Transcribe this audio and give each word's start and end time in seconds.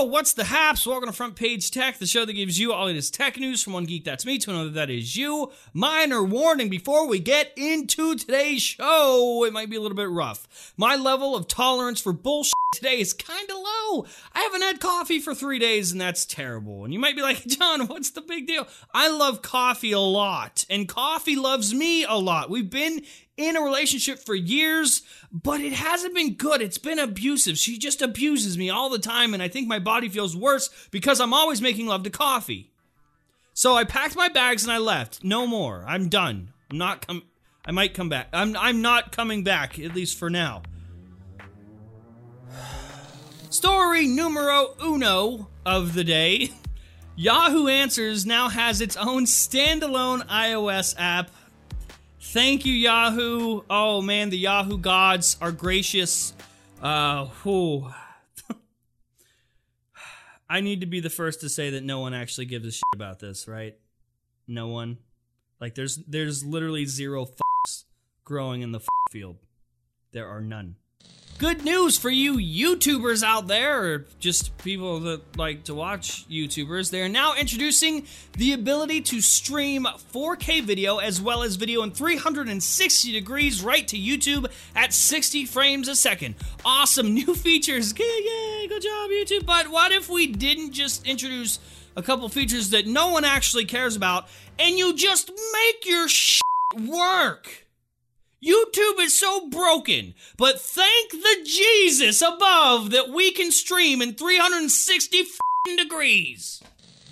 What's 0.00 0.32
the 0.32 0.44
haps? 0.44 0.86
Welcome 0.86 1.08
to 1.08 1.12
Front 1.12 1.34
Page 1.34 1.72
Tech, 1.72 1.98
the 1.98 2.06
show 2.06 2.24
that 2.24 2.32
gives 2.32 2.56
you 2.56 2.72
all 2.72 2.86
this 2.86 3.10
tech 3.10 3.36
news 3.36 3.64
from 3.64 3.72
one 3.72 3.84
geek 3.84 4.04
that's 4.04 4.24
me 4.24 4.38
to 4.38 4.50
another 4.50 4.70
that 4.70 4.90
is 4.90 5.16
you. 5.16 5.50
Minor 5.74 6.22
warning 6.22 6.68
before 6.68 7.08
we 7.08 7.18
get 7.18 7.52
into 7.56 8.14
today's 8.14 8.62
show, 8.62 9.44
it 9.44 9.52
might 9.52 9.68
be 9.68 9.74
a 9.74 9.80
little 9.80 9.96
bit 9.96 10.08
rough. 10.08 10.72
My 10.76 10.94
level 10.94 11.34
of 11.34 11.48
tolerance 11.48 12.00
for 12.00 12.12
bullshit 12.12 12.52
today 12.74 13.00
is 13.00 13.12
kind 13.12 13.50
of 13.50 13.56
low. 13.56 14.06
I 14.32 14.42
haven't 14.42 14.62
had 14.62 14.78
coffee 14.78 15.18
for 15.18 15.34
three 15.34 15.58
days, 15.58 15.90
and 15.90 16.00
that's 16.00 16.24
terrible. 16.24 16.84
And 16.84 16.92
you 16.92 17.00
might 17.00 17.16
be 17.16 17.22
like, 17.22 17.44
John, 17.48 17.88
what's 17.88 18.10
the 18.10 18.20
big 18.20 18.46
deal? 18.46 18.68
I 18.94 19.10
love 19.10 19.42
coffee 19.42 19.92
a 19.92 19.98
lot, 19.98 20.64
and 20.70 20.88
coffee 20.88 21.36
loves 21.36 21.74
me 21.74 22.04
a 22.04 22.14
lot. 22.14 22.50
We've 22.50 22.70
been 22.70 23.02
in 23.38 23.56
a 23.56 23.62
relationship 23.62 24.18
for 24.18 24.34
years, 24.34 25.02
but 25.32 25.60
it 25.60 25.72
hasn't 25.72 26.14
been 26.14 26.34
good. 26.34 26.60
It's 26.60 26.76
been 26.76 26.98
abusive. 26.98 27.56
She 27.56 27.78
just 27.78 28.02
abuses 28.02 28.58
me 28.58 28.68
all 28.68 28.90
the 28.90 28.98
time, 28.98 29.32
and 29.32 29.42
I 29.42 29.48
think 29.48 29.68
my 29.68 29.78
body 29.78 30.08
feels 30.08 30.36
worse 30.36 30.68
because 30.90 31.20
I'm 31.20 31.32
always 31.32 31.62
making 31.62 31.86
love 31.86 32.02
to 32.02 32.10
coffee. 32.10 32.72
So 33.54 33.74
I 33.74 33.84
packed 33.84 34.16
my 34.16 34.28
bags 34.28 34.64
and 34.64 34.72
I 34.72 34.78
left. 34.78 35.24
No 35.24 35.46
more. 35.46 35.84
I'm 35.86 36.08
done. 36.08 36.52
I'm 36.70 36.78
not 36.78 37.06
com- 37.06 37.24
I 37.64 37.70
might 37.72 37.94
come 37.94 38.08
back. 38.08 38.28
I'm 38.32 38.56
I'm 38.56 38.82
not 38.82 39.10
coming 39.10 39.42
back 39.42 39.78
at 39.78 39.94
least 39.94 40.16
for 40.16 40.30
now. 40.30 40.62
Story 43.50 44.06
numero 44.06 44.76
uno 44.82 45.48
of 45.66 45.94
the 45.94 46.04
day. 46.04 46.52
Yahoo 47.16 47.66
Answers 47.66 48.24
now 48.24 48.48
has 48.48 48.80
its 48.80 48.96
own 48.96 49.24
standalone 49.24 50.24
iOS 50.28 50.94
app. 50.96 51.32
Thank 52.20 52.66
you, 52.66 52.72
Yahoo. 52.72 53.62
Oh 53.70 54.02
man, 54.02 54.30
the 54.30 54.38
Yahoo 54.38 54.76
gods 54.76 55.36
are 55.40 55.52
gracious. 55.52 56.34
Uh, 56.82 57.26
whew. 57.42 57.90
I 60.50 60.60
need 60.60 60.80
to 60.80 60.86
be 60.86 61.00
the 61.00 61.10
first 61.10 61.40
to 61.42 61.48
say 61.48 61.70
that 61.70 61.84
no 61.84 62.00
one 62.00 62.14
actually 62.14 62.46
gives 62.46 62.66
a 62.66 62.72
shit 62.72 62.82
about 62.94 63.20
this, 63.20 63.46
right? 63.46 63.76
No 64.46 64.68
one. 64.68 64.98
Like 65.60 65.74
there's 65.74 65.96
there's 65.96 66.44
literally 66.44 66.86
zero 66.86 67.24
fucks 67.24 67.84
growing 68.24 68.62
in 68.62 68.72
the 68.72 68.80
field. 69.10 69.38
There 70.12 70.28
are 70.28 70.40
none. 70.40 70.76
Good 71.38 71.64
news 71.64 71.96
for 71.96 72.10
you 72.10 72.34
YouTubers 72.34 73.22
out 73.22 73.46
there, 73.46 73.84
or 73.84 74.06
just 74.18 74.58
people 74.58 74.98
that 75.00 75.36
like 75.36 75.62
to 75.64 75.74
watch 75.74 76.28
YouTubers. 76.28 76.90
They 76.90 77.00
are 77.00 77.08
now 77.08 77.36
introducing 77.36 78.08
the 78.32 78.54
ability 78.54 79.02
to 79.02 79.20
stream 79.20 79.84
4K 80.12 80.64
video 80.64 80.96
as 80.98 81.20
well 81.20 81.44
as 81.44 81.54
video 81.54 81.84
in 81.84 81.92
360 81.92 83.12
degrees 83.12 83.62
right 83.62 83.86
to 83.86 83.96
YouTube 83.96 84.50
at 84.74 84.92
60 84.92 85.44
frames 85.44 85.86
a 85.86 85.94
second. 85.94 86.34
Awesome 86.64 87.14
new 87.14 87.36
features. 87.36 87.96
Yay, 87.96 88.66
good 88.66 88.82
job, 88.82 89.08
YouTube. 89.08 89.46
But 89.46 89.68
what 89.68 89.92
if 89.92 90.08
we 90.10 90.26
didn't 90.26 90.72
just 90.72 91.06
introduce 91.06 91.60
a 91.94 92.02
couple 92.02 92.28
features 92.28 92.70
that 92.70 92.88
no 92.88 93.12
one 93.12 93.24
actually 93.24 93.64
cares 93.64 93.94
about 93.94 94.26
and 94.58 94.76
you 94.76 94.92
just 94.96 95.30
make 95.52 95.86
your 95.86 96.08
shit 96.08 96.42
work? 96.84 97.67
YouTube 98.44 99.00
is 99.00 99.18
so 99.18 99.48
broken, 99.48 100.14
but 100.36 100.60
thank 100.60 101.10
the 101.10 101.36
Jesus 101.44 102.22
above 102.22 102.92
that 102.92 103.08
we 103.08 103.32
can 103.32 103.50
stream 103.50 104.00
in 104.00 104.14
360 104.14 105.24
degrees. 105.76 106.62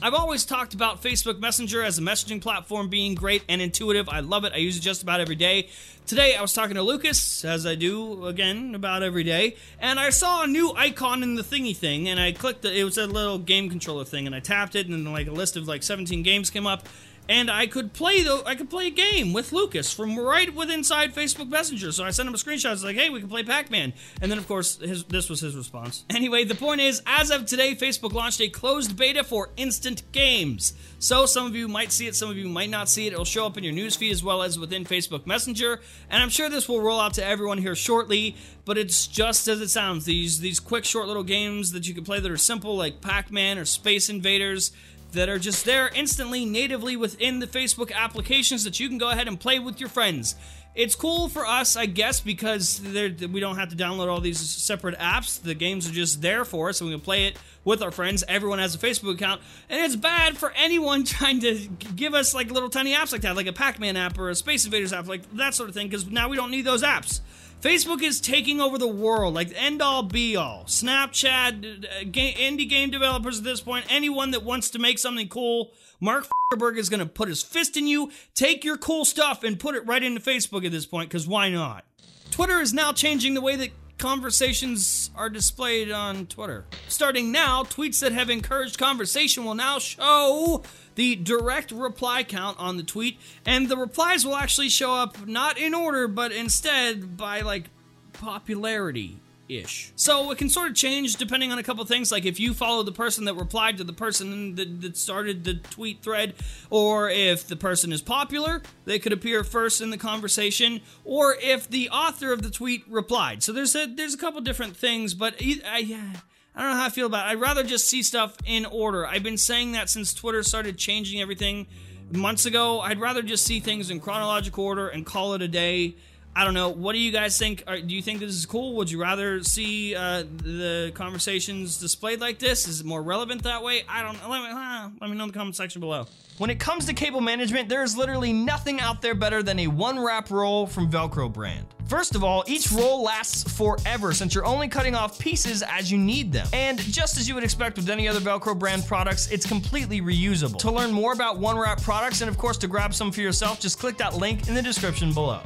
I've 0.00 0.14
always 0.14 0.44
talked 0.44 0.74
about 0.74 1.02
Facebook 1.02 1.40
Messenger 1.40 1.82
as 1.82 1.98
a 1.98 2.02
messaging 2.02 2.40
platform 2.40 2.88
being 2.88 3.16
great 3.16 3.42
and 3.48 3.60
intuitive. 3.60 4.08
I 4.08 4.20
love 4.20 4.44
it. 4.44 4.52
I 4.52 4.58
use 4.58 4.76
it 4.76 4.80
just 4.80 5.02
about 5.02 5.20
every 5.20 5.34
day. 5.34 5.70
Today 6.06 6.36
I 6.36 6.40
was 6.40 6.52
talking 6.52 6.76
to 6.76 6.82
Lucas, 6.82 7.44
as 7.44 7.66
I 7.66 7.74
do 7.74 8.26
again 8.26 8.76
about 8.76 9.02
every 9.02 9.24
day, 9.24 9.56
and 9.80 9.98
I 9.98 10.10
saw 10.10 10.44
a 10.44 10.46
new 10.46 10.72
icon 10.76 11.24
in 11.24 11.34
the 11.34 11.42
thingy 11.42 11.76
thing, 11.76 12.08
and 12.08 12.20
I 12.20 12.30
clicked 12.30 12.64
it. 12.64 12.76
It 12.76 12.84
was 12.84 12.96
a 12.96 13.08
little 13.08 13.38
game 13.38 13.68
controller 13.68 14.04
thing, 14.04 14.26
and 14.26 14.36
I 14.36 14.40
tapped 14.40 14.76
it, 14.76 14.86
and 14.86 14.94
then 14.94 15.12
like 15.12 15.26
a 15.26 15.32
list 15.32 15.56
of 15.56 15.66
like 15.66 15.82
17 15.82 16.22
games 16.22 16.48
came 16.48 16.66
up, 16.66 16.88
and 17.28 17.50
I 17.50 17.66
could 17.66 17.92
play 17.92 18.22
the 18.22 18.42
I 18.46 18.54
could 18.54 18.70
play 18.70 18.86
a 18.86 18.90
game 18.90 19.32
with 19.32 19.52
Lucas 19.52 19.92
from 19.92 20.18
right 20.18 20.52
with 20.54 20.70
inside 20.70 21.14
Facebook 21.14 21.48
Messenger. 21.48 21.92
So 21.92 22.04
I 22.04 22.10
sent 22.10 22.28
him 22.28 22.34
a 22.34 22.38
screenshot. 22.38 22.72
It's 22.72 22.84
like, 22.84 22.96
hey, 22.96 23.10
we 23.10 23.20
can 23.20 23.28
play 23.28 23.42
Pac-Man. 23.42 23.92
And 24.22 24.30
then 24.30 24.38
of 24.38 24.48
course 24.48 24.78
his 24.78 25.04
this 25.04 25.28
was 25.28 25.40
his 25.40 25.54
response. 25.54 26.04
Anyway, 26.18 26.42
the 26.42 26.54
point 26.54 26.80
is, 26.80 27.00
as 27.06 27.30
of 27.30 27.46
today, 27.46 27.76
Facebook 27.76 28.12
launched 28.12 28.40
a 28.40 28.48
closed 28.48 28.96
beta 28.96 29.22
for 29.22 29.50
instant 29.56 30.02
games. 30.10 30.72
So 30.98 31.26
some 31.26 31.46
of 31.46 31.54
you 31.54 31.68
might 31.68 31.92
see 31.92 32.08
it, 32.08 32.16
some 32.16 32.28
of 32.28 32.36
you 32.36 32.48
might 32.48 32.70
not 32.70 32.88
see 32.88 33.06
it. 33.06 33.12
It'll 33.12 33.24
show 33.24 33.46
up 33.46 33.56
in 33.56 33.62
your 33.62 33.72
newsfeed 33.72 34.10
as 34.10 34.24
well 34.24 34.42
as 34.42 34.58
within 34.58 34.84
Facebook 34.84 35.26
Messenger. 35.26 35.80
And 36.10 36.20
I'm 36.20 36.28
sure 36.28 36.48
this 36.48 36.68
will 36.68 36.80
roll 36.80 36.98
out 36.98 37.14
to 37.14 37.24
everyone 37.24 37.58
here 37.58 37.76
shortly. 37.76 38.34
But 38.64 38.78
it's 38.78 39.06
just 39.06 39.46
as 39.46 39.60
it 39.60 39.68
sounds. 39.68 40.06
These 40.06 40.40
these 40.40 40.58
quick, 40.58 40.84
short 40.84 41.06
little 41.06 41.22
games 41.22 41.70
that 41.72 41.86
you 41.86 41.94
can 41.94 42.04
play 42.04 42.18
that 42.18 42.30
are 42.30 42.36
simple, 42.36 42.76
like 42.76 43.00
Pac-Man 43.00 43.58
or 43.58 43.64
Space 43.64 44.08
Invaders 44.08 44.72
that 45.12 45.28
are 45.28 45.38
just 45.38 45.64
there 45.64 45.88
instantly 45.94 46.44
natively 46.44 46.96
within 46.96 47.38
the 47.38 47.46
Facebook 47.46 47.92
applications 47.92 48.64
that 48.64 48.78
you 48.78 48.88
can 48.88 48.98
go 48.98 49.10
ahead 49.10 49.28
and 49.28 49.40
play 49.40 49.58
with 49.58 49.80
your 49.80 49.88
friends. 49.88 50.34
It's 50.74 50.94
cool 50.94 51.28
for 51.28 51.44
us, 51.44 51.76
I 51.76 51.86
guess, 51.86 52.20
because 52.20 52.80
we 52.80 53.40
don't 53.40 53.56
have 53.56 53.70
to 53.70 53.76
download 53.76 54.08
all 54.08 54.20
these 54.20 54.38
separate 54.38 54.96
apps. 54.98 55.42
The 55.42 55.54
games 55.54 55.88
are 55.88 55.92
just 55.92 56.22
there 56.22 56.44
for 56.44 56.68
us, 56.68 56.80
and 56.80 56.88
we 56.88 56.94
can 56.94 57.00
play 57.00 57.26
it 57.26 57.36
with 57.64 57.82
our 57.82 57.90
friends. 57.90 58.22
Everyone 58.28 58.60
has 58.60 58.76
a 58.76 58.78
Facebook 58.78 59.14
account, 59.14 59.40
and 59.68 59.80
it's 59.80 59.96
bad 59.96 60.36
for 60.36 60.52
anyone 60.52 61.04
trying 61.04 61.40
to 61.40 61.54
give 61.96 62.14
us 62.14 62.32
like 62.32 62.52
little 62.52 62.70
tiny 62.70 62.94
apps 62.94 63.10
like 63.10 63.22
that, 63.22 63.34
like 63.34 63.48
a 63.48 63.52
Pac-Man 63.52 63.96
app 63.96 64.18
or 64.18 64.30
a 64.30 64.36
Space 64.36 64.66
Invaders 64.66 64.92
app, 64.92 65.08
like 65.08 65.28
that 65.36 65.54
sort 65.54 65.68
of 65.68 65.74
thing, 65.74 65.88
because 65.88 66.06
now 66.06 66.28
we 66.28 66.36
don't 66.36 66.50
need 66.50 66.64
those 66.64 66.84
apps. 66.84 67.22
Facebook 67.60 68.02
is 68.02 68.20
taking 68.20 68.60
over 68.60 68.78
the 68.78 68.86
world, 68.86 69.34
like 69.34 69.52
end 69.56 69.82
all 69.82 70.04
be 70.04 70.36
all. 70.36 70.64
Snapchat, 70.66 71.84
uh, 71.84 72.04
indie 72.04 72.68
game 72.68 72.90
developers 72.90 73.38
at 73.38 73.44
this 73.44 73.60
point, 73.60 73.84
anyone 73.88 74.30
that 74.30 74.44
wants 74.44 74.70
to 74.70 74.78
make 74.78 74.96
something 74.98 75.28
cool, 75.28 75.72
Mark 76.00 76.28
Zuckerberg 76.52 76.76
is 76.76 76.88
going 76.88 77.00
to 77.00 77.06
put 77.06 77.28
his 77.28 77.42
fist 77.42 77.76
in 77.76 77.88
you, 77.88 78.12
take 78.34 78.62
your 78.62 78.76
cool 78.76 79.04
stuff, 79.04 79.42
and 79.42 79.58
put 79.58 79.74
it 79.74 79.84
right 79.86 80.04
into 80.04 80.20
Facebook 80.20 80.64
at 80.64 80.70
this 80.70 80.86
point, 80.86 81.10
because 81.10 81.26
why 81.26 81.50
not? 81.50 81.84
Twitter 82.30 82.60
is 82.60 82.72
now 82.72 82.92
changing 82.92 83.34
the 83.34 83.40
way 83.40 83.56
that 83.56 83.70
conversations 83.98 85.10
are 85.14 85.28
displayed 85.28 85.90
on 85.90 86.26
Twitter. 86.26 86.64
Starting 86.86 87.30
now, 87.32 87.64
tweets 87.64 88.00
that 88.00 88.12
have 88.12 88.30
encouraged 88.30 88.78
conversation 88.78 89.44
will 89.44 89.54
now 89.54 89.78
show 89.78 90.62
the 90.94 91.16
direct 91.16 91.70
reply 91.70 92.22
count 92.22 92.58
on 92.58 92.76
the 92.76 92.82
tweet, 92.82 93.18
and 93.44 93.68
the 93.68 93.76
replies 93.76 94.24
will 94.24 94.36
actually 94.36 94.68
show 94.68 94.94
up 94.94 95.26
not 95.26 95.58
in 95.58 95.74
order, 95.74 96.08
but 96.08 96.32
instead 96.32 97.16
by 97.16 97.40
like 97.40 97.70
popularity 98.12 99.20
ish. 99.48 99.92
So 99.96 100.30
it 100.30 100.38
can 100.38 100.48
sort 100.48 100.70
of 100.70 100.76
change 100.76 101.16
depending 101.16 101.52
on 101.52 101.58
a 101.58 101.62
couple 101.62 101.84
things, 101.84 102.12
like 102.12 102.24
if 102.24 102.38
you 102.38 102.54
follow 102.54 102.82
the 102.82 102.92
person 102.92 103.24
that 103.24 103.34
replied 103.34 103.78
to 103.78 103.84
the 103.84 103.92
person 103.92 104.54
that, 104.56 104.80
that, 104.82 104.96
started 104.96 105.44
the 105.44 105.54
tweet 105.54 106.02
thread, 106.02 106.34
or 106.70 107.08
if 107.08 107.46
the 107.46 107.56
person 107.56 107.92
is 107.92 108.02
popular, 108.02 108.62
they 108.84 108.98
could 108.98 109.12
appear 109.12 109.44
first 109.44 109.80
in 109.80 109.90
the 109.90 109.96
conversation, 109.96 110.80
or 111.04 111.36
if 111.40 111.68
the 111.68 111.88
author 111.90 112.32
of 112.32 112.42
the 112.42 112.50
tweet 112.50 112.84
replied. 112.88 113.42
So 113.42 113.52
there's 113.52 113.74
a 113.74 113.86
there's 113.86 114.14
a 114.14 114.18
couple 114.18 114.40
different 114.40 114.76
things, 114.76 115.14
but 115.14 115.34
I. 115.40 116.12
I 116.54 116.62
don't 116.62 116.70
know 116.72 116.76
how 116.78 116.86
I 116.86 116.90
feel 116.90 117.06
about 117.06 117.28
it. 117.28 117.30
I'd 117.30 117.40
rather 117.40 117.62
just 117.62 117.88
see 117.88 118.02
stuff 118.02 118.36
in 118.44 118.66
order. 118.66 119.06
I've 119.06 119.22
been 119.22 119.36
saying 119.36 119.72
that 119.72 119.88
since 119.88 120.12
Twitter 120.12 120.42
started 120.42 120.76
changing 120.76 121.20
everything 121.20 121.68
months 122.10 122.46
ago. 122.46 122.80
I'd 122.80 122.98
rather 122.98 123.22
just 123.22 123.44
see 123.44 123.60
things 123.60 123.90
in 123.90 124.00
chronological 124.00 124.64
order 124.64 124.88
and 124.88 125.04
call 125.06 125.34
it 125.34 125.42
a 125.42 125.46
day 125.46 125.96
I 126.34 126.44
don't 126.44 126.54
know. 126.54 126.68
What 126.68 126.92
do 126.92 126.98
you 126.98 127.10
guys 127.10 127.36
think? 127.36 127.64
do 127.66 127.94
you 127.94 128.02
think 128.02 128.20
this 128.20 128.30
is 128.30 128.46
cool? 128.46 128.76
Would 128.76 128.90
you 128.90 129.00
rather 129.00 129.42
see 129.42 129.94
uh, 129.94 130.22
the 130.22 130.92
conversations 130.94 131.78
displayed 131.78 132.20
like 132.20 132.38
this? 132.38 132.68
Is 132.68 132.80
it 132.80 132.86
more 132.86 133.02
relevant 133.02 133.42
that 133.42 133.62
way? 133.62 133.82
I 133.88 134.02
don't 134.02 134.20
know. 134.22 134.30
Let 134.30 134.42
me, 134.42 134.48
uh, 134.52 134.88
let 135.00 135.10
me 135.10 135.16
know 135.16 135.24
in 135.24 135.30
the 135.30 135.34
comment 135.34 135.56
section 135.56 135.80
below. 135.80 136.06
When 136.38 136.50
it 136.50 136.60
comes 136.60 136.86
to 136.86 136.94
cable 136.94 137.20
management, 137.20 137.68
there 137.68 137.82
is 137.82 137.96
literally 137.96 138.32
nothing 138.32 138.78
out 138.80 139.02
there 139.02 139.16
better 139.16 139.42
than 139.42 139.58
a 139.58 139.66
one 139.66 139.98
wrap 139.98 140.30
roll 140.30 140.68
from 140.68 140.88
Velcro 140.88 141.32
brand. 141.32 141.66
First 141.88 142.14
of 142.14 142.22
all, 142.22 142.44
each 142.46 142.70
roll 142.70 143.02
lasts 143.02 143.50
forever 143.56 144.12
since 144.12 144.36
you're 144.36 144.46
only 144.46 144.68
cutting 144.68 144.94
off 144.94 145.18
pieces 145.18 145.64
as 145.66 145.90
you 145.90 145.98
need 145.98 146.32
them. 146.32 146.46
And 146.52 146.78
just 146.78 147.18
as 147.18 147.26
you 147.26 147.34
would 147.34 147.42
expect 147.42 147.76
with 147.76 147.90
any 147.90 148.06
other 148.06 148.20
Velcro 148.20 148.56
brand 148.56 148.86
products, 148.86 149.28
it's 149.32 149.46
completely 149.46 150.00
reusable. 150.00 150.58
To 150.58 150.70
learn 150.70 150.92
more 150.92 151.12
about 151.12 151.38
one 151.38 151.58
wrap 151.58 151.82
products 151.82 152.20
and 152.20 152.30
of 152.30 152.38
course 152.38 152.58
to 152.58 152.68
grab 152.68 152.94
some 152.94 153.10
for 153.10 153.20
yourself, 153.20 153.58
just 153.58 153.80
click 153.80 153.96
that 153.96 154.14
link 154.14 154.46
in 154.46 154.54
the 154.54 154.62
description 154.62 155.12
below. 155.12 155.40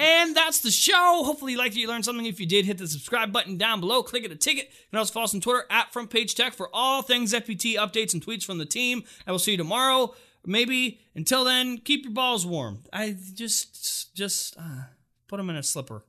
And 0.00 0.34
that's 0.34 0.60
the 0.60 0.70
show. 0.70 1.22
Hopefully 1.24 1.52
you 1.52 1.58
liked 1.58 1.76
it. 1.76 1.80
You 1.80 1.88
learned 1.88 2.06
something. 2.06 2.24
If 2.24 2.40
you 2.40 2.46
did, 2.46 2.64
hit 2.64 2.78
the 2.78 2.88
subscribe 2.88 3.32
button 3.32 3.58
down 3.58 3.80
below. 3.80 4.02
Click 4.02 4.24
it 4.24 4.32
a 4.32 4.36
ticket. 4.36 4.64
You 4.64 4.86
can 4.90 4.98
also 4.98 5.12
follow 5.12 5.24
us 5.24 5.34
on 5.34 5.42
Twitter 5.42 5.66
at 5.68 5.92
Front 5.92 6.08
Page 6.08 6.34
Tech 6.34 6.54
for 6.54 6.70
all 6.72 7.02
things 7.02 7.34
FPT 7.34 7.74
updates 7.74 8.14
and 8.14 8.24
tweets 8.24 8.42
from 8.42 8.56
the 8.56 8.64
team. 8.64 9.04
I 9.26 9.32
will 9.32 9.38
see 9.38 9.52
you 9.52 9.58
tomorrow. 9.58 10.14
Maybe 10.46 11.00
until 11.14 11.44
then, 11.44 11.76
keep 11.76 12.04
your 12.04 12.14
balls 12.14 12.46
warm. 12.46 12.78
I 12.90 13.14
just 13.34 14.16
just 14.16 14.56
uh, 14.58 14.84
put 15.28 15.36
them 15.36 15.50
in 15.50 15.56
a 15.56 15.62
slipper. 15.62 16.02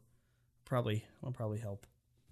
Probably 0.63 1.03
will 1.21 1.33
probably 1.33 1.59
help. 1.59 1.85